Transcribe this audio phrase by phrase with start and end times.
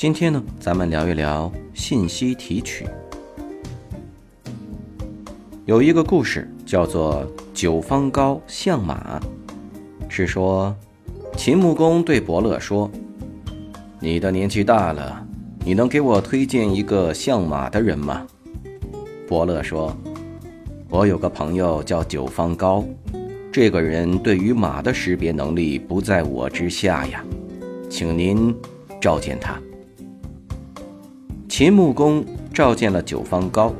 [0.00, 2.86] 今天呢，咱们聊一聊信息提取。
[5.66, 9.20] 有一个故事叫做“九方高相马”，
[10.08, 10.74] 是说
[11.36, 12.90] 秦穆公对伯乐说
[14.00, 15.22] ：“你的年纪大了，
[15.66, 18.26] 你能给我推荐一个相马的人吗？”
[19.28, 19.94] 伯乐说
[20.88, 22.82] ：“我有个朋友叫九方高，
[23.52, 27.22] 这个人对于马的识别能力不在我之下呀，
[27.90, 28.56] 请您
[28.98, 29.60] 召见他。”
[31.60, 32.24] 秦穆公
[32.54, 33.70] 召见了九方高，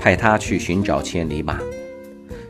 [0.00, 1.60] 派他去寻找千里马。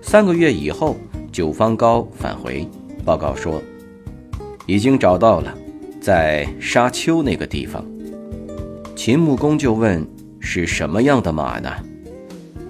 [0.00, 0.96] 三个月以后，
[1.30, 2.66] 九方高返回
[3.04, 3.60] 报告说，
[4.64, 5.54] 已经找到了，
[6.00, 7.84] 在沙丘那个地方。
[8.96, 10.02] 秦穆公就问
[10.40, 11.70] 是什么样的马呢？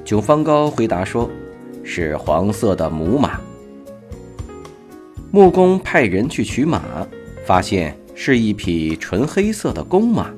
[0.04, 1.30] 九方高回答说，
[1.84, 3.40] 是黄色的母马。
[5.30, 7.06] 穆公派人去取马，
[7.46, 10.34] 发现是一匹纯黑色的公马。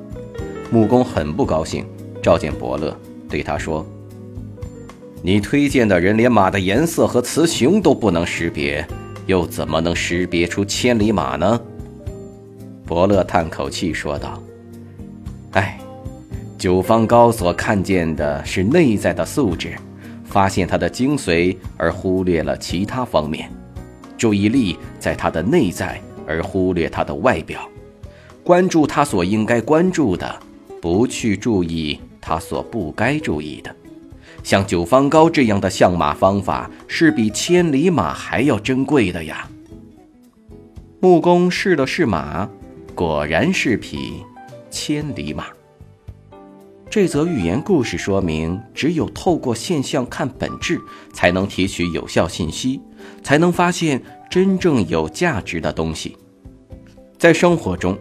[0.72, 1.84] 木工很不高兴，
[2.22, 2.96] 召见伯乐，
[3.28, 3.84] 对他说
[5.20, 8.82] ：“你推荐的人连马的颜色和雌雄都不能识别，
[9.26, 11.60] 又怎么能识别出千里马呢？”
[12.88, 14.42] 伯乐叹口气说道
[15.52, 15.78] ：“哎，
[16.56, 19.74] 九方高所看见的是内在的素质，
[20.24, 23.50] 发现它的精髓，而忽略了其他方面，
[24.16, 27.60] 注意力在它的内在，而忽略它的外表，
[28.42, 30.34] 关注他所应该关注的。”
[30.82, 33.72] 不去注意他所不该注意的，
[34.42, 39.48] 像九方高这样的相马方法是比千里马还要珍贵的呀。
[40.98, 42.50] 穆公试了试马，
[42.96, 44.24] 果然是匹
[44.72, 45.46] 千里马。
[46.90, 50.80] 这则寓言故事说明，只有透过现象看本质，
[51.14, 52.80] 才能提取有效信息，
[53.22, 56.16] 才能发现真正有价值的东西。
[57.18, 57.96] 在生活中，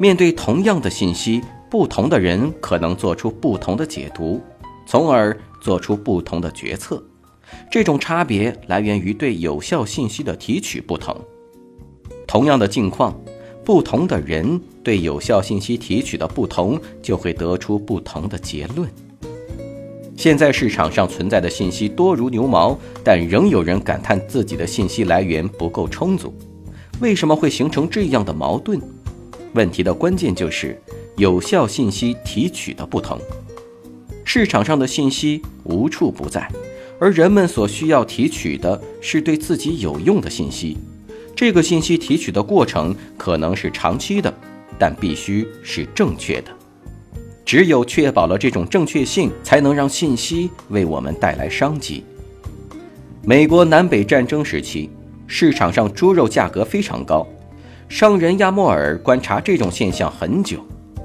[0.00, 1.40] 面对同样的信息。
[1.74, 4.40] 不同的人可能做出不同的解读，
[4.86, 7.02] 从而做出不同的决策。
[7.68, 11.20] 这种差别来源于对有效信息的提取不同。
[12.28, 13.20] 同样的境况，
[13.64, 18.88] 不同的人对有效信息提取的不同，就会得出不同的结论。
[20.16, 26.32] 现在市场上存在的信息多如牛毛，但仍有人感叹自己的信息来源不够充足。
[27.00, 28.80] 为什么会形成这样的矛盾？
[29.54, 30.80] 问题的关键就是。
[31.16, 33.20] 有效信息提取的不同，
[34.24, 36.50] 市场上的信息无处不在，
[36.98, 40.76] 而人们所需要提取的是对自己有用的信息。
[41.36, 44.32] 这个信息提取的过程可能是长期的，
[44.76, 46.50] 但必须是正确的。
[47.44, 52.02] 只有确保了这种正确性，才能让信息为我们带来商机。
[53.22, 54.90] 美国南北战争时期，
[55.28, 57.24] 市场上猪肉价格非常高，
[57.88, 60.58] 商人亚莫尔观察这种现象很久。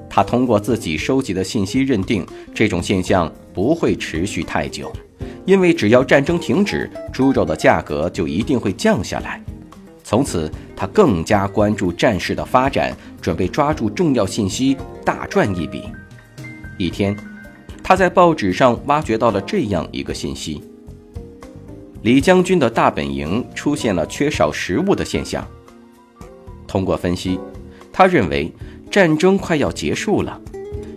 [0.09, 4.91] 他通过自己收集的信息认定，这种现象不会持续太久，
[5.45, 9.41] 因为只要战争停止，猪肉的价格就一定会降下来。
[10.03, 14.75] 从此，他更加关注战事的发展，准备抓住重要信息，
[15.05, 15.83] 大赚一笔。
[16.79, 17.15] 一天，
[17.83, 20.63] 他在报纸上挖掘到了这样一个信息：
[22.01, 25.47] 李将军的大本营出现了缺少食物的现象。
[26.67, 27.39] 通过分析，
[27.93, 28.51] 他认为。
[28.89, 30.39] 战争快要结束了，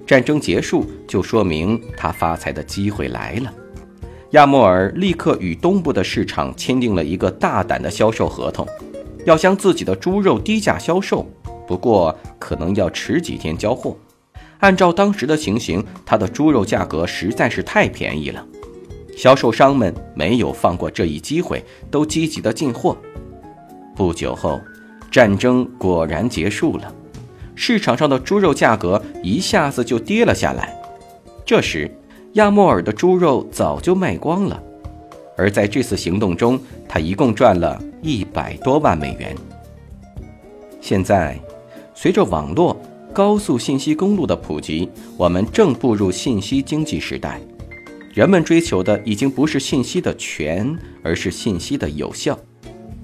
[0.06, 3.53] 战争结束就说明他发财的机会来了。
[4.30, 8.66] 亚莫尔立刻与东部的市场签订了一个大胆的销售合同，
[9.26, 11.26] 要将自己的猪肉低价销售，
[11.66, 13.94] 不过可能要迟几天交货。
[14.60, 18.42] 按照当时的情形，他的猪肉价格实在是太便宜了，
[19.15, 22.97] 销售商们没有放过这一机会，都积极的进货。
[23.94, 24.59] 不久后，
[25.10, 26.94] 战争果然结束了。
[27.54, 30.75] 市场上的猪肉价格一下子就跌了下来。
[31.45, 31.91] 这时，
[32.34, 34.63] 亚莫尔的猪肉早就卖光了，
[35.37, 36.59] 而在这次行动中，
[36.89, 39.37] 他一共赚了一百多万美元。
[40.81, 41.39] 现在，
[41.95, 42.81] 随着网络、
[43.13, 47.41] 高速信息公路的普及，我们正步入信息经济时代。
[48.15, 52.39] 人们追求的已经不是信息的全，而是信息的有效。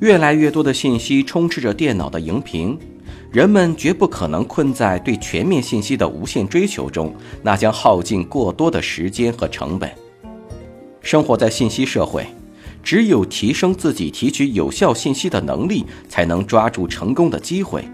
[0.01, 2.79] 越来越多的信息充斥着电脑的荧屏。
[3.31, 9.91] 人们绝不可能困在对全面信息的无限追求中，那将耗尽过多的时间和成本。
[11.03, 12.27] 生活在信息社会，
[12.83, 17.87] 只有提升自己提取有效信息的能力，才能抓住成功的机会。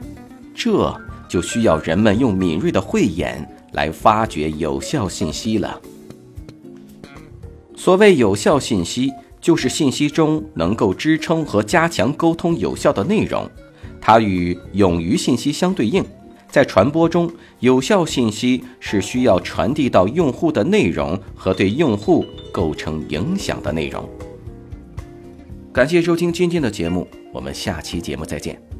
[0.54, 0.94] 这
[1.28, 5.80] 就需要人们用敏锐的慧眼来发掘有效信息了。
[7.74, 9.10] 所谓有效信息，
[9.40, 13.50] 就是信息中能够支撑和加强沟通有效的内容。
[14.06, 16.04] 它与勇于信息相对应，
[16.46, 24.06] 在传播中，有效信息是需要传递到用户的内容和对用户构成影响的内容。
[25.72, 28.73] 感谢收听今天的节目，我们下期节目再见。